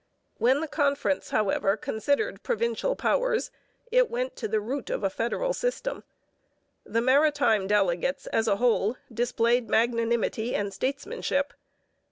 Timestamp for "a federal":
5.03-5.53